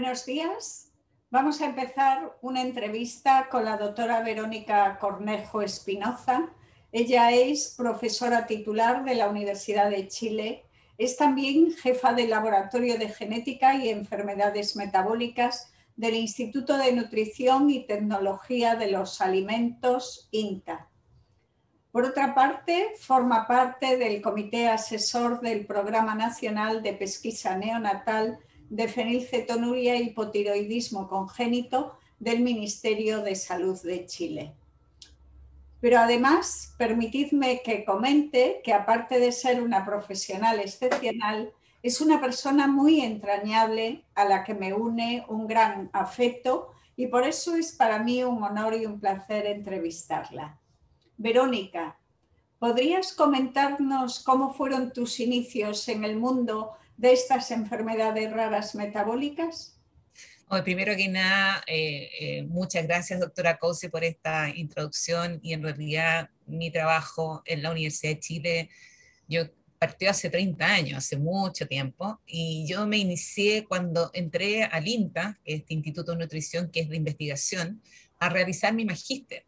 [0.00, 0.92] Buenos días.
[1.28, 6.50] Vamos a empezar una entrevista con la doctora Verónica Cornejo Espinoza.
[6.92, 10.64] Ella es profesora titular de la Universidad de Chile.
[10.98, 17.84] Es también jefa del Laboratorio de Genética y Enfermedades Metabólicas del Instituto de Nutrición y
[17.84, 20.86] Tecnología de los Alimentos, INTA.
[21.90, 28.38] Por otra parte, forma parte del Comité Asesor del Programa Nacional de Pesquisa Neonatal
[28.70, 34.54] de fenilcetonuria y hipotiroidismo congénito del Ministerio de Salud de Chile.
[35.80, 42.66] Pero además, permitidme que comente que aparte de ser una profesional excepcional, es una persona
[42.66, 48.02] muy entrañable a la que me une un gran afecto y por eso es para
[48.02, 50.58] mí un honor y un placer entrevistarla.
[51.16, 51.96] Verónica,
[52.58, 59.74] ¿podrías comentarnos cómo fueron tus inicios en el mundo de estas enfermedades raras metabólicas?
[60.64, 65.40] primero que nada, eh, eh, muchas gracias, doctora Cose, por esta introducción.
[65.42, 68.70] Y en realidad mi trabajo en la Universidad de Chile,
[69.28, 69.44] yo
[69.78, 75.38] partió hace 30 años, hace mucho tiempo, y yo me inicié cuando entré al INTA,
[75.44, 77.82] este Instituto de Nutrición que es de investigación,
[78.18, 79.44] a realizar mi magíster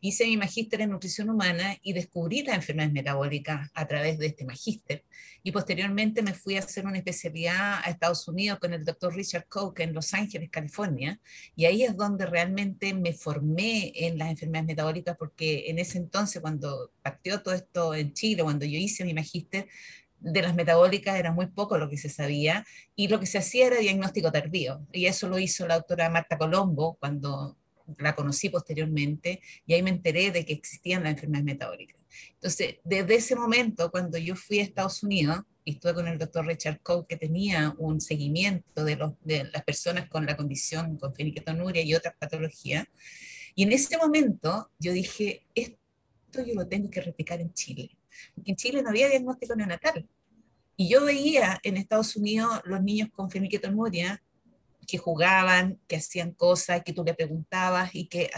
[0.00, 4.44] hice mi magíster en nutrición humana y descubrí las enfermedades metabólicas a través de este
[4.44, 5.04] magíster.
[5.42, 9.46] Y posteriormente me fui a hacer una especialidad a Estados Unidos con el doctor Richard
[9.48, 11.20] Koch en Los Ángeles, California.
[11.56, 16.40] Y ahí es donde realmente me formé en las enfermedades metabólicas porque en ese entonces,
[16.40, 19.68] cuando partió todo esto en Chile, cuando yo hice mi magíster,
[20.20, 23.68] de las metabólicas era muy poco lo que se sabía y lo que se hacía
[23.68, 24.86] era diagnóstico tardío.
[24.92, 27.56] Y eso lo hizo la doctora Marta Colombo cuando
[27.98, 31.98] la conocí posteriormente y ahí me enteré de que existían las enfermedades metabólicas.
[32.34, 36.46] Entonces, desde ese momento, cuando yo fui a Estados Unidos y estuve con el doctor
[36.46, 41.14] Richard Koch, que tenía un seguimiento de, los, de las personas con la condición, con
[41.14, 42.86] fenilketonuria y otras patologías,
[43.54, 47.90] y en ese momento yo dije, esto yo lo tengo que replicar en Chile,
[48.44, 50.06] en Chile no había diagnóstico neonatal.
[50.76, 54.22] Y yo veía en Estados Unidos los niños con fenilketonuria
[54.88, 58.30] que jugaban, que hacían cosas, que tú le preguntabas y que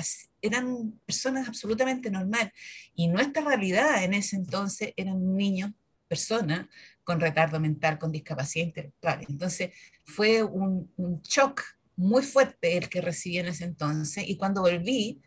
[0.42, 2.52] eran personas absolutamente normales.
[2.92, 5.70] Y nuestra realidad en ese entonces eran niños,
[6.08, 6.66] personas
[7.04, 9.24] con retardo mental, con discapacidad intelectual.
[9.28, 9.70] Entonces
[10.04, 11.62] fue un, un shock
[11.94, 14.24] muy fuerte el que recibí en ese entonces.
[14.26, 15.22] Y cuando volví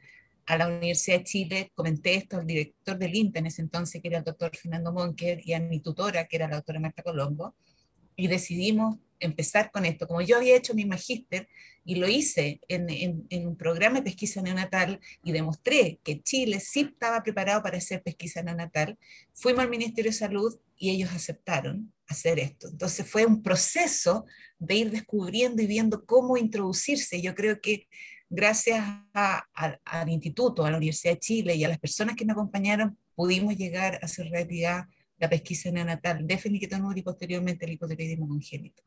[0.46, 4.10] a la Universidad de Chile, comenté esto al director del INTA en ese entonces, que
[4.10, 7.56] era el doctor Fernando Monker, y a mi tutora, que era la doctora Marta Colombo,
[8.18, 10.08] y decidimos empezar con esto.
[10.08, 11.48] Como yo había hecho mi magíster
[11.86, 17.24] y lo hice en, un programa de pesquisa neonatal y demostré que Chile sí estaba
[17.24, 18.98] preparado para hacer pesquisa neonatal,
[19.34, 22.68] fuimos al Ministerio de Salud y ellos aceptaron hacer esto.
[22.68, 24.26] Entonces fue un proceso
[24.60, 27.22] de ir descubriendo y viendo cómo introducirse.
[27.22, 27.88] Yo creo que
[28.30, 32.98] gracias al instituto, a la Universidad de Chile y a las personas que me acompañaron,
[33.16, 34.86] pudimos llegar a hacer realidad
[35.18, 38.84] la pesquisa neonatal de fenilketonuria y posteriormente el hipotiroidismo congénito.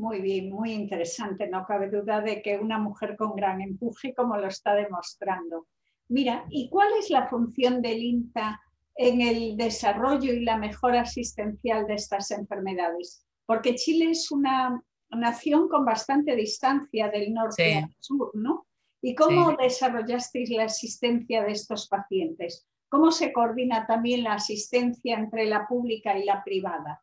[0.00, 1.46] Muy bien, muy interesante.
[1.46, 5.66] No cabe duda de que una mujer con gran empuje, como lo está demostrando.
[6.08, 8.62] Mira, ¿y cuál es la función del INTA
[8.94, 13.26] en el desarrollo y la mejora asistencial de estas enfermedades?
[13.44, 18.66] Porque Chile es una nación con bastante distancia del norte al sur, ¿no?
[19.02, 22.66] ¿Y cómo desarrollasteis la asistencia de estos pacientes?
[22.88, 27.02] ¿Cómo se coordina también la asistencia entre la pública y la privada?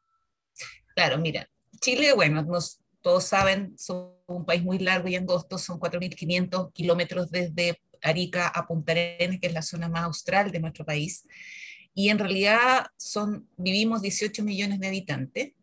[0.96, 1.48] Claro, mira,
[1.80, 7.32] Chile, bueno, nos, todos saben, es un país muy largo y angosto, son 4.500 kilómetros
[7.32, 11.26] desde Arica a Punta Arenas, que es la zona más austral de nuestro país.
[11.94, 15.54] Y en realidad son, vivimos 18 millones de habitantes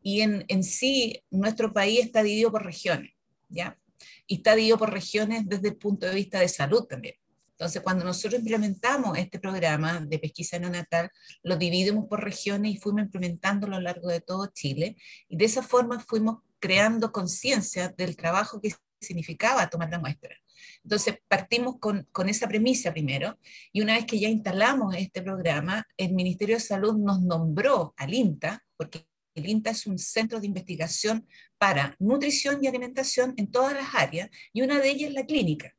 [0.00, 3.12] y en, en sí nuestro país está dividido por regiones,
[3.50, 3.78] ¿ya?
[4.26, 7.16] Y está dividido por regiones desde el punto de vista de salud también.
[7.50, 11.10] Entonces, cuando nosotros implementamos este programa de pesquisa neonatal,
[11.42, 14.96] lo dividimos por regiones y fuimos implementando a lo largo de todo Chile.
[15.28, 20.34] Y de esa forma fuimos creando conciencia del trabajo que significaba tomar la muestra.
[20.82, 23.38] Entonces, partimos con, con, esa premisa primero,
[23.70, 28.14] y una vez que ya instalamos este programa, el Ministerio de Salud nos nombró al
[28.14, 31.28] INTA, porque el INTA es un centro de investigación
[31.58, 35.76] para nutrición y alimentación en todas las áreas, y una de ellas es la clínica.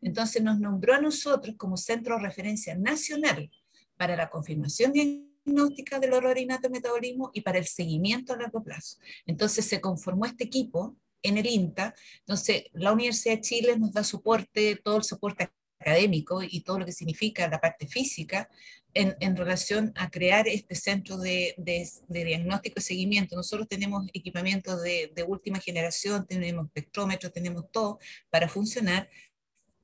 [0.00, 3.50] Entonces nos nombró a nosotros como centro de referencia nacional
[3.98, 4.94] para la confirmación
[5.44, 8.98] diagnóstica del horror innato metabolismo y para el seguimiento a largo plazo.
[9.26, 11.94] Entonces se conformó este equipo en el INTA.
[12.20, 15.50] Entonces la Universidad de Chile nos da soporte, todo el soporte
[15.80, 18.48] académico y todo lo que significa la parte física
[18.94, 23.36] en, en relación a crear este centro de, de, diagnóstico y seguimiento.
[23.36, 27.98] Nosotros tenemos equipamiento de, de última generación, tenemos espectrómetros, tenemos todo
[28.30, 29.08] para funcionar,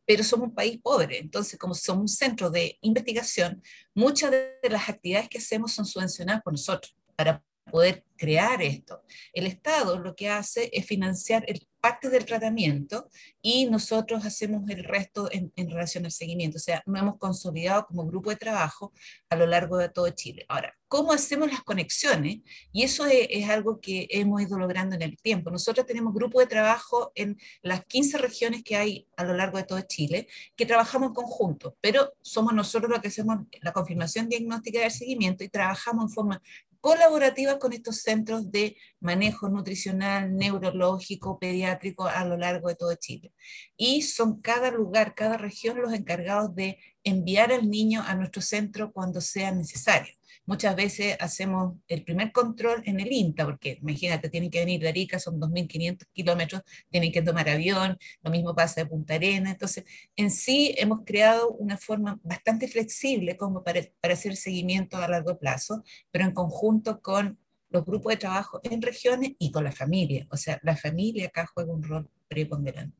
[0.09, 1.19] pero somos un país pobre.
[1.19, 3.63] Entonces, como somos un centro de investigación,
[3.95, 9.03] muchas de las actividades que hacemos son subvencionadas por nosotros para poder crear esto.
[9.35, 13.09] El Estado lo que hace es financiar el parte del tratamiento
[13.41, 16.57] y nosotros hacemos el resto en, relación al seguimiento.
[16.57, 18.93] O sea, nos hemos consolidado como grupo de trabajo
[19.31, 20.45] a lo largo de todo Chile.
[20.49, 22.41] Ahora, ¿cómo hacemos las conexiones?
[22.73, 25.51] Y eso es, algo que hemos ido logrando en el tiempo.
[25.51, 29.65] Nosotros tenemos grupo de trabajo en las 15 regiones que hay a lo largo de
[29.65, 30.27] todo Chile,
[30.57, 34.91] que trabajamos en conjunto, pero somos nosotros los que hacemos la confirmación diagnóstica y el
[34.91, 36.43] seguimiento y trabajamos en forma
[36.81, 43.33] colaborativa con estos centros de manejo nutricional, neurológico, pediátrico a lo largo de todo Chile.
[43.77, 48.93] Y son cada lugar, cada región los encargados de enviar al niño a nuestro centro
[48.93, 50.18] cuando sea necesario.
[50.47, 54.89] Muchas veces hacemos el primer control en el INTA, porque imagínate, tienen que venir de
[54.89, 59.51] Arica, son 2.500 kilómetros, tienen que tomar avión, lo mismo pasa de Punta Arena.
[59.51, 59.85] Entonces,
[60.17, 65.39] en sí hemos creado una forma bastante flexible como para, para hacer seguimiento a largo
[65.39, 67.39] plazo, pero en conjunto con
[67.71, 70.27] los grupos de trabajo en regiones y con la familia.
[70.31, 72.97] O sea, la familia acá juega un rol preponderante.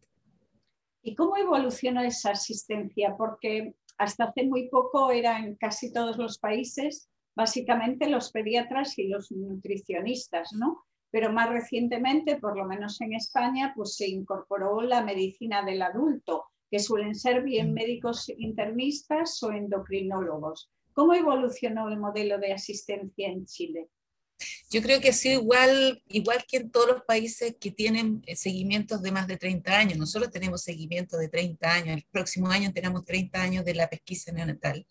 [1.03, 3.15] ¿Y cómo evolucionó esa asistencia?
[3.17, 9.07] Porque hasta hace muy poco era en casi todos los países básicamente los pediatras y
[9.07, 10.83] los nutricionistas, ¿no?
[11.13, 16.47] Pero más recientemente, por lo menos en España, pues se incorporó la medicina del adulto,
[16.69, 17.75] que suelen ser bien mm.
[17.75, 20.69] médicos internistas o endocrinólogos.
[20.93, 23.87] ¿Cómo evolucionó el modelo de asistencia en Chile?
[24.69, 28.35] Yo creo que ha sido igual, igual que en todos los países que tienen eh,
[28.35, 29.97] seguimientos de más de 30 años.
[29.97, 31.97] Nosotros tenemos seguimiento de 30 años.
[31.99, 34.85] El próximo año tenemos 30 años de la pesquisa neonatal.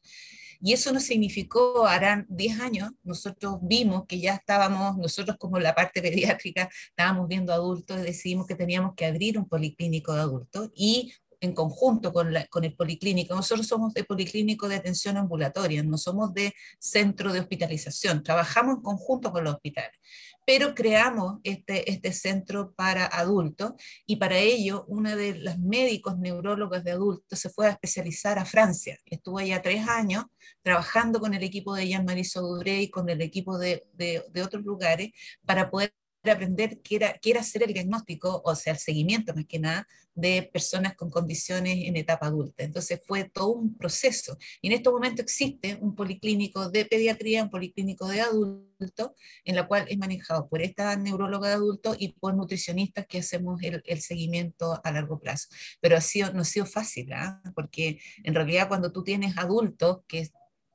[0.62, 5.76] Y eso no significó, harán 10 años, nosotros vimos que ya estábamos, nosotros como la
[5.76, 10.70] parte pediátrica, estábamos viendo adultos y decidimos que teníamos que abrir un policlínico de adultos
[10.76, 13.36] y en conjunto con, con, el policlínico.
[13.36, 18.82] Nosotros somos de policlínico de atención ambulatoria, no somos de centro de hospitalización, trabajamos en
[18.82, 20.00] conjunto con los hospitales,
[20.46, 23.74] pero creamos este, este centro para adultos
[24.06, 28.46] y para ello una de las médicos neurólogos de adultos se fue a especializar a
[28.46, 28.98] Francia.
[29.06, 30.26] Estuvo allá tres años
[30.62, 34.64] trabajando con el equipo de Jean-Marie Sauduré y con el equipo de, de, de otros
[34.64, 35.12] lugares
[35.46, 35.94] para poder
[36.32, 39.88] aprender qué era, qué era hacer el diagnóstico, o sea, el seguimiento más que nada,
[40.18, 42.64] de personas con condiciones en etapa adulta.
[42.64, 44.38] Entonces fue todo un proceso.
[44.62, 49.14] Y en este momento existe un policlínico de pediatría, un policlínico de adulto,
[49.46, 53.62] en la cual es manejado por esta neuróloga de adulto y por nutricionistas que hacemos
[53.62, 55.50] el, el seguimiento a largo plazo.
[55.82, 57.40] Pero ha sido, no ha sido fácil, ¿ah?
[57.54, 60.28] porque en realidad cuando tú tienes adultos que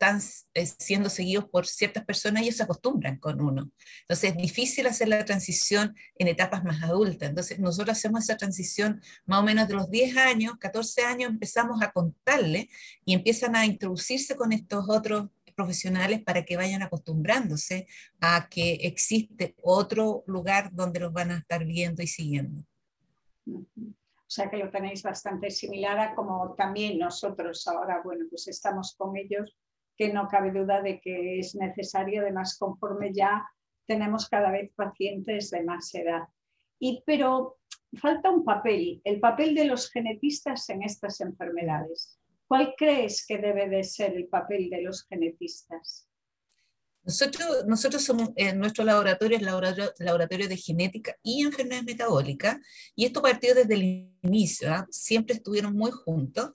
[0.02, 0.20] están
[0.54, 3.70] eh, siendo seguidos por ciertas personas, ellos se acostumbran con uno.
[4.00, 7.28] Entonces es difícil hacer la transición en etapas más adultas.
[7.28, 11.80] Entonces nosotros hacemos esa transición más o menos de los 10 años, 14 años, empezamos
[11.82, 12.68] a contarle
[13.04, 17.86] y empiezan a introducirse con estos otros profesionales para que vayan acostumbrándose
[18.20, 22.64] a que existe otro lugar donde los van a estar viendo y siguiendo.
[23.46, 28.94] O sea que lo tenéis bastante similar a como también nosotros ahora, bueno, pues estamos
[28.96, 29.54] con ellos
[30.02, 33.46] que no cabe duda de que es necesario, además conforme ya
[33.86, 36.22] tenemos cada vez pacientes de más edad.
[36.80, 37.58] Y, pero
[38.00, 42.18] falta un papel, el papel de los genetistas en estas enfermedades.
[42.48, 46.08] ¿Cuál crees que debe de ser el papel de los genetistas?
[47.04, 52.58] Nosotros, nosotros somos, en nuestro laboratorio es laboratorio, laboratorio de genética y enfermedades metabólicas,
[52.96, 54.86] y esto partió desde el inicio, ¿ah?
[54.90, 56.50] siempre estuvieron muy juntos,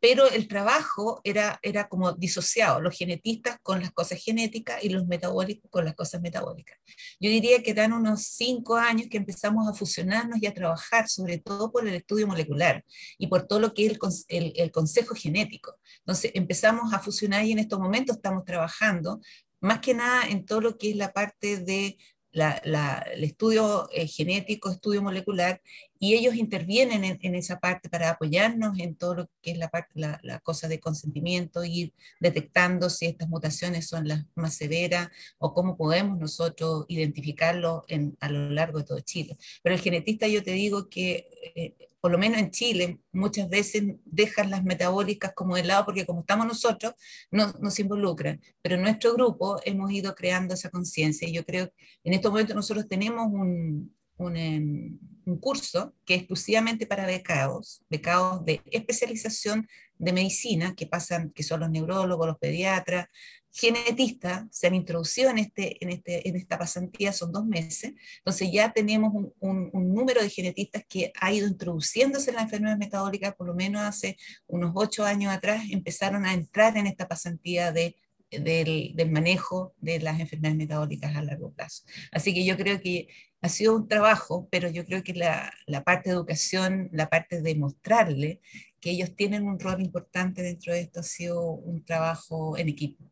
[0.00, 5.06] pero el trabajo era, era como disociado, los genetistas con las cosas genéticas y los
[5.06, 6.78] metabólicos con las cosas metabólicas.
[7.20, 11.38] Yo diría que dan unos cinco años que empezamos a fusionarnos y a trabajar, sobre
[11.38, 12.84] todo por el estudio molecular
[13.18, 15.74] y por todo lo que es el, el, consejo genético.
[16.00, 19.20] Entonces empezamos a fusionar y en estos momentos estamos trabajando
[19.60, 21.98] más que nada en todo lo que es la parte de
[22.32, 25.60] el estudio eh, genético, estudio molecular,
[25.98, 29.90] y ellos intervienen en, esa parte para apoyarnos en todo lo que es la, parte,
[29.94, 35.08] la, la, cosa de consentimiento, ir detectando si estas mutaciones son las más severas
[35.38, 39.36] o cómo podemos nosotros identificarlo en, a lo largo de todo Chile.
[39.62, 43.82] Pero el genetista yo te digo que eh, por lo menos en Chile, muchas veces
[44.04, 46.94] dejan las metabólicas como de lado porque como estamos nosotros,
[47.30, 48.40] no, nos involucran.
[48.62, 51.74] Pero en nuestro grupo hemos ido creando esa conciencia y yo creo que
[52.04, 57.84] en estos momentos nosotros tenemos un, un, em, un curso que es exclusivamente para becados,
[57.88, 63.08] becados de especialización de medicina, que pasan, que son los neurólogos, los pediatras,
[63.52, 68.50] genetistas, se han introducido en, este, en, este, en esta pasantía, son dos meses, entonces
[68.52, 73.32] ya tenemos un, un, número de genetistas que ha ido introduciéndose en la enfermedad metabólica,
[73.32, 77.96] por lo menos hace unos ocho años atrás, empezaron a entrar en esta pasantía de
[78.30, 81.84] del, del, manejo de las enfermedades metabólicas a largo plazo.
[82.12, 83.08] Así que yo creo que
[83.40, 87.40] ha sido un trabajo, pero yo creo que la, la, parte de educación, la parte
[87.40, 88.40] de mostrarle
[88.80, 93.04] que ellos tienen un rol importante dentro de esto, ha sido un trabajo en equipo.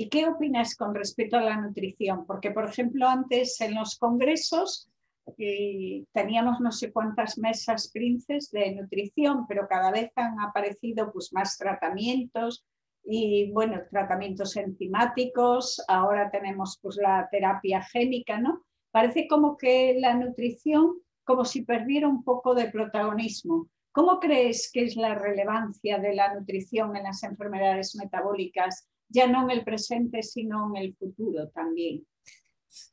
[0.00, 2.24] ¿Y qué opinas con respecto a la nutrición?
[2.24, 4.88] Porque, por ejemplo, antes en los congresos
[5.36, 11.32] eh, teníamos no sé cuántas mesas princes de nutrición, pero cada vez han aparecido pues,
[11.32, 12.64] más tratamientos
[13.02, 18.62] y, bueno, tratamientos enzimáticos, ahora tenemos pues, la terapia génica, ¿no?
[18.92, 20.92] Parece como que la nutrición,
[21.24, 23.66] como si perdiera un poco de protagonismo.
[23.90, 29.44] ¿Cómo crees que es la relevancia de la nutrición en las enfermedades metabólicas, ya no
[29.44, 32.06] en el presente, sino en el futuro también?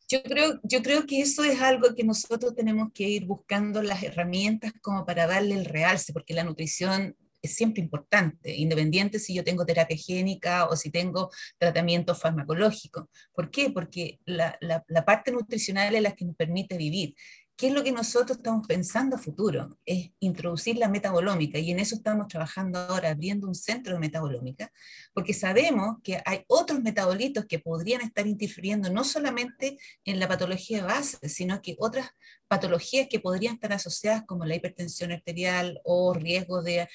[0.08, 4.04] Yo creo, yo creo que eso es algo que nosotros tenemos que ir buscando las
[4.04, 9.44] herramientas como para darle el realce, porque la nutrición es siempre importante, independiente si yo
[9.44, 13.10] tengo terapia génica o si tengo tratamiento farmacológico.
[13.34, 13.70] ¿Por qué?
[13.70, 17.16] Porque la, la, la parte nutricional es la que nos permite vivir.
[17.58, 19.80] ¿Qué es lo que nosotros estamos pensando a futuro?
[19.86, 24.74] Es introducir la metabolómica y en eso estamos trabajando ahora, abriendo un centro de metabolómica,
[25.14, 30.84] porque sabemos que hay otros metabolitos que podrían estar interfiriendo no solamente en la patología
[30.84, 32.10] base, sino que otras
[32.48, 36.88] patologías que podrían estar asociadas como la hipertensión arterial o riesgo de,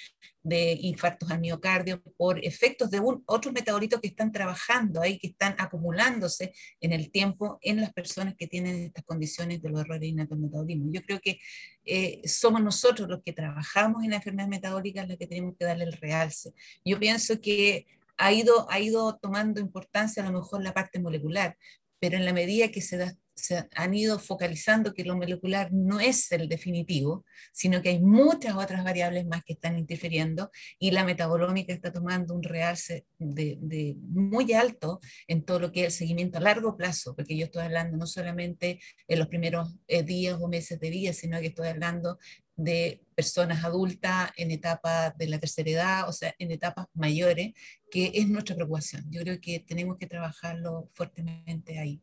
[0.42, 5.28] de infartos al miocardio por efectos de un, otros metabolitos que están trabajando ahí, que
[5.28, 10.08] están acumulándose en el tiempo en las personas que tienen estas condiciones de los errores
[10.08, 10.90] innatos metabolismo.
[10.92, 11.38] Yo creo que
[11.84, 15.84] eh, somos nosotros los que trabajamos en la enfermedad metabólica los que tenemos que darle
[15.84, 16.52] el realce.
[16.84, 21.56] Yo pienso que ha ido, ha ido tomando importancia a lo mejor la parte molecular,
[21.98, 26.00] pero en la medida que se da se han ido focalizando que lo molecular no
[26.00, 31.04] es el definitivo, sino que hay muchas otras variables más que están interfiriendo y la
[31.04, 36.38] metabolómica está tomando un realce de, muy alto en todo lo que es el seguimiento
[36.38, 40.48] a largo plazo, porque yo estoy hablando no solamente en los primeros eh, días o
[40.48, 42.18] meses de vida, sino que estoy hablando
[42.56, 47.52] de personas adultas en etapa de la tercera edad, o sea, en etapas mayores,
[47.90, 49.06] que es nuestra preocupación.
[49.10, 52.02] Yo creo que tenemos que trabajarlo fuertemente ahí.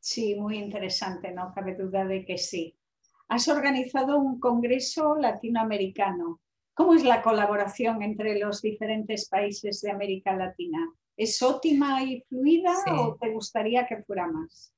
[0.00, 2.76] Sí, muy interesante, no cabe duda de que sí.
[3.28, 6.40] Has organizado un congreso latinoamericano.
[6.74, 10.78] ¿Cómo es la colaboración entre los diferentes países de América Latina?
[11.16, 14.72] ¿Es óptima y fluida o te gustaría que fuera más?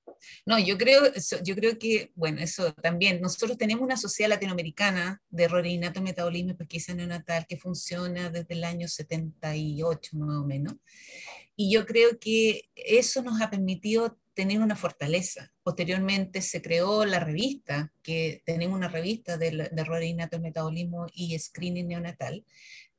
[0.45, 1.02] No, yo creo,
[1.45, 3.21] yo creo que, bueno, eso también.
[3.21, 8.55] Nosotros tenemos una sociedad latinoamericana de error innato metabolismo y pesquisa neonatal que funciona desde
[8.55, 10.75] el año 78 más o menos.
[11.55, 15.53] Y yo creo que eso nos ha permitido tener una fortaleza.
[15.62, 21.39] Posteriormente se creó la revista, que tenemos una revista de, de errores innatos metabolismo y
[21.39, 22.45] screening neonatal,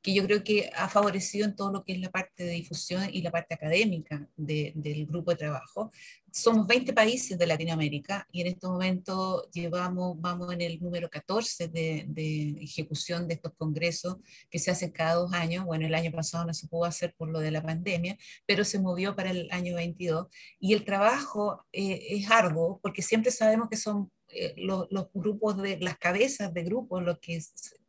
[0.04, 3.08] que yo creo que ha favorecido en todo lo que es la parte de difusión
[3.10, 5.90] y la parte académica del grupo de trabajo.
[6.30, 11.68] Somos 20 países de Latinoamérica y en este momento llevamos, vamos en el número 14
[11.68, 14.18] de, de, ejecución de estos congresos
[14.50, 15.64] que se hacen cada dos años.
[15.64, 18.78] Bueno, el año pasado no se pudo hacer por lo de la pandemia, pero se
[18.78, 20.26] movió para el año 22.
[20.60, 25.56] Y el trabajo eh, es arduo porque siempre sabemos que son eh, los, los, grupos
[25.62, 27.40] de las cabezas de grupos los que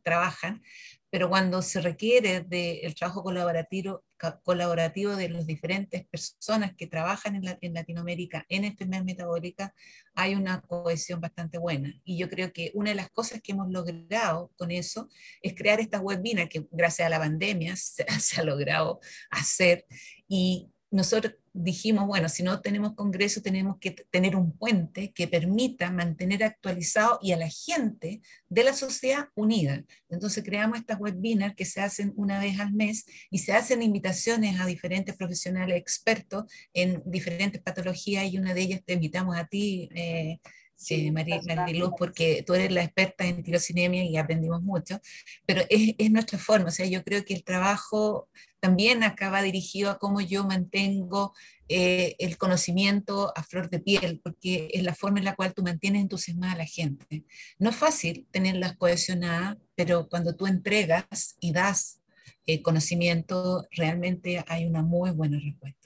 [0.02, 0.62] trabajan,
[1.10, 4.04] pero cuando se requiere del trabajo colaborativo,
[4.42, 9.74] colaborativo de las diferentes personas que trabajan en, en Latinoamérica en enfermedad metabólica,
[10.14, 11.94] hay una cohesión bastante buena.
[12.04, 15.08] Y yo creo que una de las cosas que hemos logrado con eso
[15.42, 19.86] es crear estas webinars que gracias a la pandemia se, se ha logrado hacer
[20.28, 25.90] y nosotros dijimos, bueno, si no tenemos congreso, tenemos que tener un puente que permita
[25.90, 29.84] mantener actualizado y a la gente de la sociedad unida.
[30.08, 34.58] Entonces creamos estas webinars que se hacen una vez al mes y se hacen invitaciones
[34.58, 39.90] a diferentes profesionales expertos en diferentes patologías y una de ellas te invitamos a ti.
[39.94, 40.38] Eh,
[40.76, 45.00] Sí, María, Mariluz, porque tú eres la experta en tirocinemia y aprendimos mucho,
[45.46, 48.28] pero es, es, nuestra forma, o sea, yo creo que el trabajo
[48.60, 51.32] también acaba dirigido a cómo yo mantengo
[51.68, 55.62] eh, el conocimiento a flor de piel, porque es la forma en la cual tú
[55.62, 57.24] mantienes entusiasmada a la gente.
[57.58, 62.00] No es fácil tenerlas cohesionadas, pero cuando tú entregas y das
[62.46, 65.85] eh, conocimiento, realmente hay una muy buena respuesta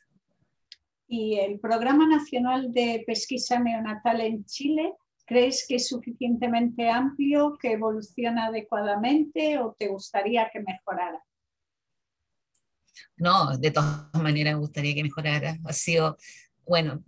[1.10, 4.94] y el Programa Nacional de Pesquisa Neonatal en Chile,
[5.30, 11.24] ¿Crees que es suficientemente amplio, que evoluciona adecuadamente o te gustaría que mejorara?
[13.16, 15.56] No, de todas maneras me gustaría que mejorara.
[15.64, 16.18] Ha sido,
[16.66, 17.04] bueno,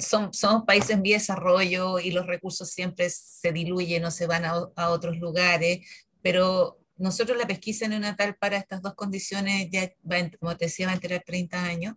[0.00, 4.26] son, somos países en vía de desarrollo y los recursos siempre se diluyen o se
[4.26, 5.86] van a, a otros lugares,
[6.22, 10.94] pero nosotros la pesquisa neonatal para estas dos condiciones ya, va, como te decía, va
[10.94, 11.94] a tener 30 años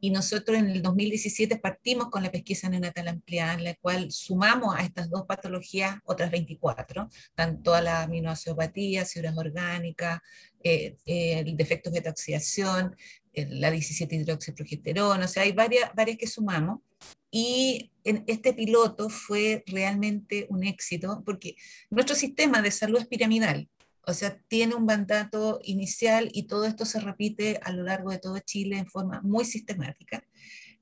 [0.00, 4.74] y nosotros en el 2017 partimos con la pesquisa neonatal ampliada, en la cual sumamos
[4.74, 10.20] a estas dos patologías otras 24, tanto a la aminoacidopatía, fibras orgánicas,
[10.62, 12.96] eh, eh, defectos de oxidación,
[13.32, 16.80] eh, la 17 hidroxiprogesterona, o sea, hay varias, varias que sumamos.
[17.30, 21.54] Y en este piloto fue realmente un éxito porque
[21.88, 23.68] nuestro sistema de salud es piramidal.
[24.10, 28.18] O sea, tiene un mandato inicial y todo esto se repite a lo largo de
[28.18, 30.22] todo Chile en forma muy sistemática.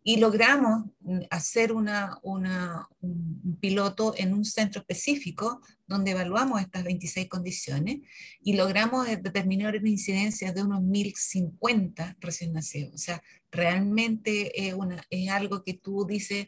[0.02, 0.87] Y logramos
[1.28, 7.99] hacer una, una, un piloto en un centro específico donde evaluamos estas 26 condiciones
[8.42, 12.94] y logramos eh, determinar una incidencia de unos 1050 recién nacidos.
[12.94, 16.47] O sea, realmente es, una, es algo que tú dices,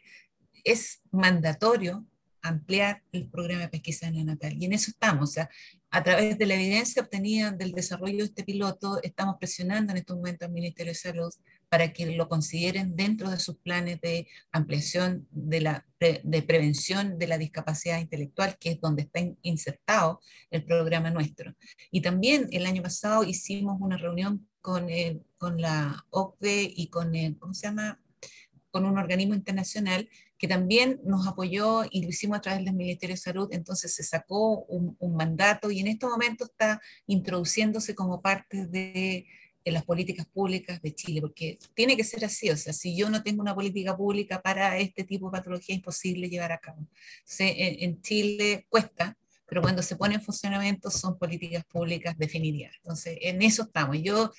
[0.63, 2.07] es mandatorio
[2.41, 4.55] ampliar el programa de pesquisa neonatal.
[4.57, 5.29] Y en eso estamos.
[5.29, 5.49] O sea,
[5.91, 10.13] a través de la evidencia obtenida del desarrollo de este piloto, estamos presionando en este
[10.13, 11.33] momento al Ministerio de Salud
[11.67, 17.27] para que lo consideren dentro de sus planes de ampliación de, la, de prevención de
[17.27, 21.53] la discapacidad intelectual, que es donde está insertado el programa nuestro.
[21.91, 24.87] Y también el año pasado hicimos una reunión con,
[25.37, 27.99] con la OCDE y con, el, ¿cómo se llama?
[28.71, 30.09] con un organismo internacional
[30.41, 34.01] que también nos apoyó y lo hicimos a través del Ministerio de Salud, entonces se
[34.01, 39.27] sacó un, mandato y en este momento está introduciéndose como parte de,
[39.65, 43.21] las políticas públicas de Chile, porque tiene que ser así, o sea, si yo no
[43.21, 46.87] tengo una política pública para este tipo de patología es imposible llevar a cabo.
[47.37, 52.73] en, en Chile cuesta, pero cuando se pone en funcionamiento son políticas públicas definidas.
[52.77, 54.01] Entonces, en eso estamos.
[54.01, 54.31] Yo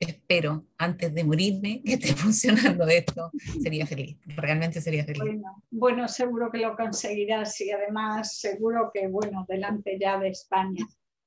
[0.00, 3.30] espero, antes de morirme, que esté funcionando esto.
[3.62, 5.40] Sería feliz, realmente sería feliz.
[5.70, 10.86] Bueno, seguro que lo conseguirás y además seguro que, bueno, delante ya de España.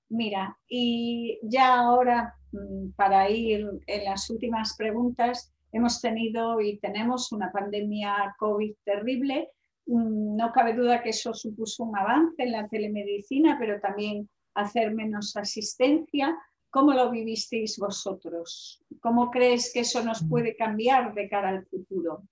[0.09, 7.31] Mira, y ya ahora, mm, para ir en las últimas preguntas, hemos tenido y tenemos
[7.31, 9.49] una pandemia COVID terrible.
[9.85, 14.93] Mm, no cabe duda que eso supuso un avance en la telemedicina, pero también hacer
[14.93, 16.37] menos asistencia
[16.71, 18.81] ¿Cómo lo vivisteis vosotros?
[19.01, 20.29] ¿Cómo crees que eso nos mm.
[20.29, 22.23] puede cambiar de cara al futuro?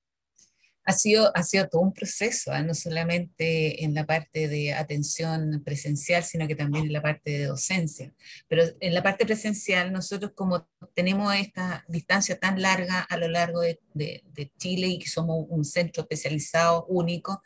[0.85, 2.63] Ha sido, ha sido todo un proceso, ¿eh?
[2.63, 7.45] no solamente en la parte de atención presencial, sino que también en la parte de
[7.45, 8.13] docencia.
[8.47, 13.59] Pero en la parte presencial, nosotros como tenemos esta distancia tan larga a lo largo
[13.59, 17.43] de, de, de Chile y que somos un centro especializado único,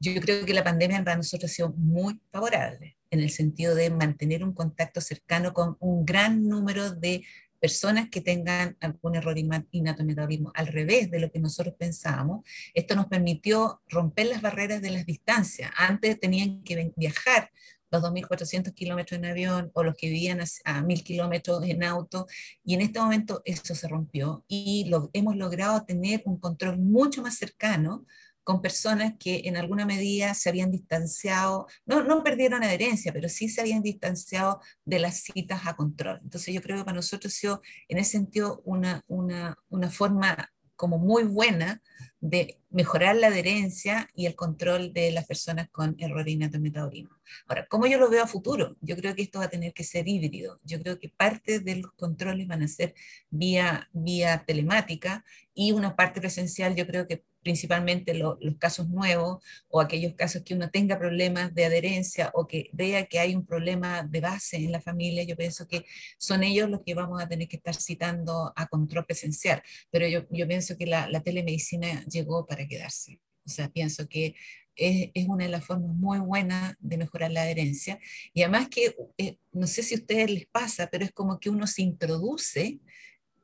[0.00, 3.90] yo creo que la pandemia para nosotros ha sido muy favorable en el sentido de
[3.90, 7.24] mantener un contacto cercano con un gran número de
[7.60, 12.44] personas que tengan algún error innato metabolismo, al revés de lo que nosotros pensábamos.
[12.74, 15.70] Esto nos permitió romper las barreras de las distancias.
[15.76, 17.52] Antes tenían que viajar
[17.90, 22.26] los 2.400 kilómetros en avión o los que vivían a, 1.000 kilómetros en auto,
[22.64, 27.20] y en este momento eso se rompió y lo, hemos logrado tener un control mucho
[27.20, 28.06] más cercano
[28.44, 33.48] con personas que en alguna medida se habían distanciado, no, no perdieron adherencia, pero sí
[33.48, 36.20] se habían distanciado de las citas a control.
[36.22, 40.50] Entonces yo creo que para nosotros ha sido en ese sentido una, una, una forma
[40.82, 41.80] como muy buena
[42.20, 47.16] de mejorar la adherencia y el control de las personas con error innato metabolismo.
[47.46, 48.76] Ahora, ¿cómo yo lo veo a futuro?
[48.80, 50.58] Yo creo que esto va a tener que ser híbrido.
[50.64, 52.94] Yo creo que parte de los controles van a ser
[53.30, 55.24] vía, vía telemática
[55.54, 60.54] y una parte presencial yo creo que principalmente los casos nuevos o aquellos casos que
[60.54, 64.72] uno tenga problemas de adherencia o que vea que hay un problema de base en
[64.72, 65.84] la familia, yo pienso que
[66.18, 69.62] son ellos los que vamos a tener que estar citando a control presencial.
[69.90, 73.20] Pero yo, yo pienso que la, la, telemedicina llegó para quedarse.
[73.44, 74.34] O sea, pienso que
[74.76, 77.98] es, es, una de las formas muy buenas de mejorar la adherencia.
[78.32, 81.50] Y además que, eh, no sé si a ustedes les pasa, pero es como que
[81.50, 82.80] uno se introduce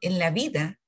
[0.00, 0.78] en la vida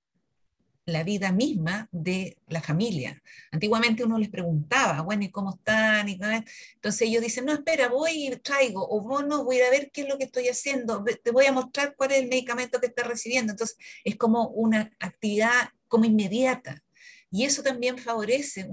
[0.93, 3.23] la vida misma de la familia.
[3.51, 6.09] Antiguamente uno les preguntaba, bueno, ¿y cómo están?
[6.09, 10.03] Entonces ellos dicen, no, espera, voy y traigo, o vos no, voy a ver qué
[10.03, 13.07] es lo que estoy haciendo, te voy a mostrar cuál es el medicamento que estás
[13.07, 13.53] recibiendo.
[13.53, 16.83] Entonces es como una actividad como inmediata.
[17.31, 18.69] Y eso también favorece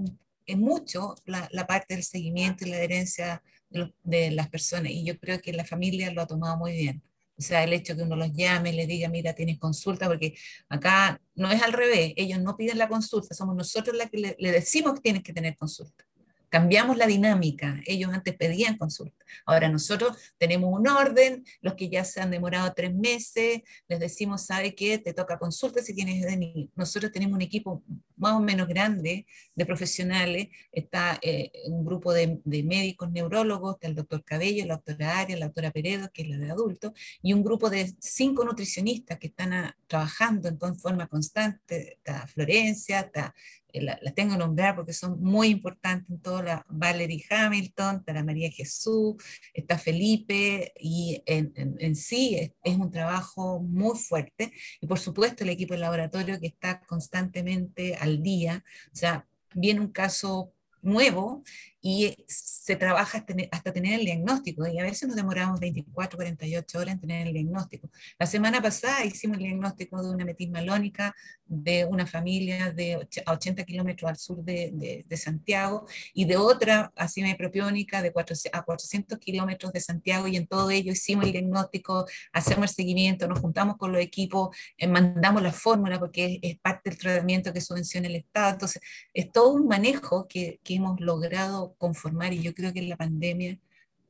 [0.56, 4.90] mucho la, parte del seguimiento y la adherencia de, de las personas.
[4.92, 7.02] Y yo creo que la familia lo ha tomado muy bien.
[7.38, 10.36] O sea, el hecho que uno los llame, le diga, mira, tienes consulta, porque
[10.68, 14.52] acá no es al revés, ellos no piden la consulta, somos nosotros las que le,
[14.52, 16.04] decimos que tienes que tener consulta.
[16.48, 17.80] Cambiamos la dinámica.
[17.86, 19.24] Ellos antes pedían consulta.
[19.44, 24.46] Ahora nosotros tenemos un orden, los que ya se han demorado tres meses, les decimos,
[24.46, 24.98] ¿sabe qué?
[24.98, 27.82] Te toca consulta si tienes de Nosotros tenemos un equipo
[28.16, 30.48] más o menos grande de profesionales.
[30.72, 35.46] Está eh, un grupo de, médicos neurólogos, está el doctor Cabello, la doctora Arias, la
[35.46, 39.74] doctora Peredo, que es la de adultos, y un grupo de cinco nutricionistas que están
[39.86, 41.94] trabajando en forma constante.
[41.94, 43.34] Está Florencia, está
[43.80, 48.24] las la tengo que nombrar porque son muy importantes en toda la Valerie Hamilton, la
[48.24, 49.16] María Jesús,
[49.54, 54.52] está Felipe, y en, sí es, es, un trabajo muy fuerte.
[54.80, 59.80] Y por supuesto el equipo de laboratorio que está constantemente al día, o sea, viene
[59.80, 61.42] un caso nuevo
[61.80, 66.94] y se trabaja hasta tener el diagnóstico y a veces nos demoramos 24, 48 horas
[66.94, 67.90] en tener el diagnóstico.
[68.18, 71.14] La semana pasada hicimos el diagnóstico de una metis malónica
[71.46, 76.92] de una familia de a 80 kilómetros al sur de, de, Santiago y de otra
[76.94, 81.32] asima propiónica de 4, a 400 kilómetros de Santiago y en todo ello hicimos el
[81.32, 86.58] diagnóstico, hacemos el seguimiento, nos juntamos con los equipos, eh, mandamos la fórmula porque es,
[86.58, 88.52] parte del tratamiento que subvenciona el Estado.
[88.52, 88.82] Entonces,
[89.14, 93.58] es todo un manejo que, que hemos logrado conformar y yo creo que la pandemia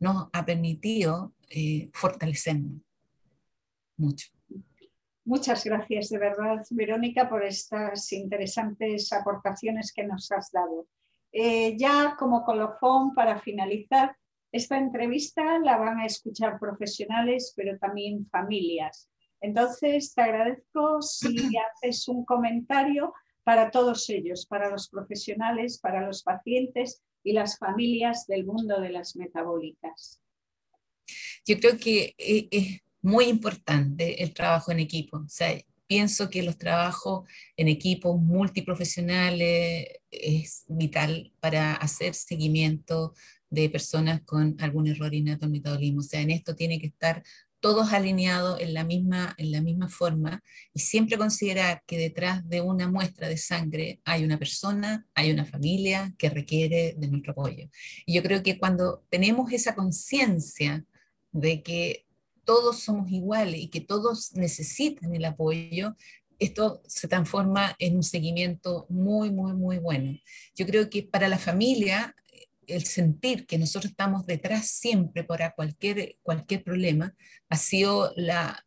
[0.01, 2.81] nos ha permitido eh, fortalecernos
[3.97, 4.29] mucho.
[5.25, 10.87] Muchas gracias de verdad, Verónica, por estas interesantes aportaciones que nos has dado.
[11.33, 14.17] Eh, ya como colofón, para finalizar,
[14.51, 19.11] esta entrevista la van a escuchar profesionales, pero también familias.
[19.41, 21.37] Entonces, te agradezco si
[21.83, 23.13] haces un comentario
[23.45, 28.91] para todos ellos, para los profesionales, para los pacientes y las familias del mundo de
[28.91, 30.21] las metabólicas.
[31.47, 35.19] Yo creo que eh, es muy importante el trabajo en equipo.
[35.19, 35.55] O sea,
[35.87, 43.15] pienso que los trabajos en equipos multiprofesionales es vital para hacer seguimiento
[43.51, 46.01] de personas con algún error innato en metabolismo.
[46.01, 47.23] O sea, en esto tiene que estar
[47.61, 50.43] todos alineados en la, misma, en la misma forma
[50.73, 55.45] y siempre considerar que detrás de una muestra de sangre hay una persona, hay una
[55.45, 57.69] familia que requiere de nuestro apoyo.
[58.07, 60.85] Y yo creo que cuando tenemos esa conciencia
[61.33, 62.07] de que
[62.45, 65.97] todos somos iguales y que todos necesitan el apoyo,
[66.39, 70.17] esto se transforma en un seguimiento muy, muy, muy bueno.
[70.55, 72.15] Yo creo que para la familia
[72.69, 77.15] el sentir que nosotros estamos detrás siempre para cualquier, cualquier problema
[77.49, 78.63] ha sido la,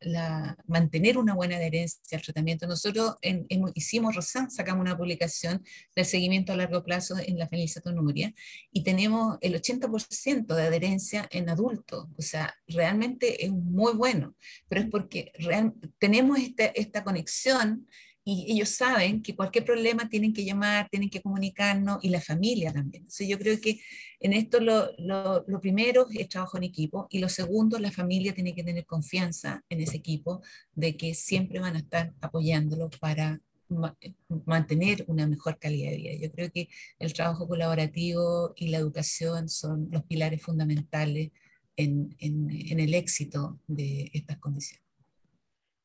[0.65, 2.67] mantener una buena adherencia al tratamiento.
[2.67, 5.63] Nosotros en, hicimos, Rosan, sacamos una publicación
[5.95, 8.33] del seguimiento a largo plazo en la fenilcetonuria
[8.71, 12.07] y tenemos el 80% de adherencia en adultos.
[12.17, 14.35] O sea, realmente es muy bueno,
[14.67, 15.31] pero es porque
[15.99, 17.87] tenemos esta, esta conexión
[18.31, 22.71] y ellos saben que cualquier problema tienen que llamar, tienen que comunicarnos y la familia
[22.71, 23.03] también.
[23.03, 23.81] Entonces yo creo que
[24.19, 28.63] en esto lo, primero es trabajo en equipo y lo segundo, la familia tiene que
[28.63, 30.41] tener confianza en ese equipo
[30.73, 33.41] de que siempre van a estar apoyándolo para
[34.45, 36.13] mantener una mejor calidad de vida.
[36.21, 41.31] Yo creo que el trabajo colaborativo y la educación son los pilares fundamentales
[41.77, 44.90] en, en, en el éxito de estas condiciones.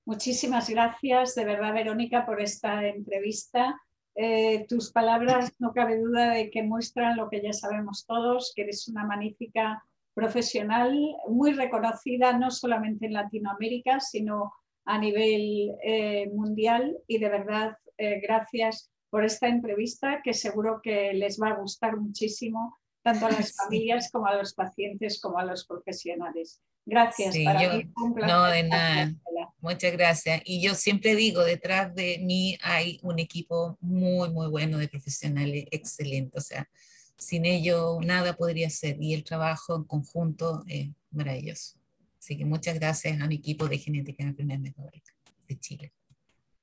[0.07, 3.77] Muchísimas gracias, de verdad, Verónica, por esta entrevista.
[4.15, 8.63] Eh, tus palabras, no cabe duda de que muestran lo que ya sabemos todos, que
[8.63, 9.83] eres una magnífica
[10.15, 10.97] profesional,
[11.29, 14.53] muy reconocida no solamente en Latinoamérica, sino
[14.85, 16.97] a nivel eh, mundial.
[17.09, 21.97] Y de verdad, eh, gracias por esta entrevista que seguro que les va a gustar
[21.97, 26.63] muchísimo, tanto a las familias como a los pacientes como a los profesionales.
[26.87, 27.35] Gracias.
[27.37, 29.13] no, de nada.
[29.61, 30.41] Muchas gracias.
[30.45, 35.67] Y yo siempre digo, detrás de mí hay un equipo muy, muy bueno de profesionales,
[35.73, 36.39] excelente.
[36.39, 36.71] O sea,
[37.17, 38.97] sin ello nada podría ser.
[39.03, 41.77] Y el trabajo en conjunto es maravilloso.
[42.21, 45.13] Así que muchas gracias a mi equipo de genética en el primer metabólica
[45.49, 45.93] de Chile.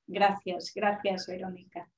[0.06, 1.90] Gracias, gracias, Verónica.